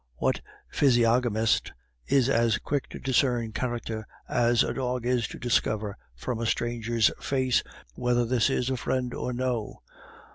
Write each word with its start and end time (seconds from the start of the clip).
What 0.15 0.41
physiognomist 0.71 1.73
is 2.07 2.27
as 2.27 2.57
quick 2.57 2.89
to 2.89 2.97
discern 2.97 3.51
character 3.51 4.07
as 4.27 4.63
a 4.63 4.73
dog 4.73 5.05
is 5.05 5.27
to 5.27 5.37
discover 5.37 5.95
from 6.15 6.39
a 6.39 6.47
stranger's 6.47 7.11
face 7.21 7.61
whether 7.93 8.25
this 8.25 8.49
is 8.49 8.71
a 8.71 8.77
friend 8.77 9.13
or 9.13 9.31
no? 9.31 9.83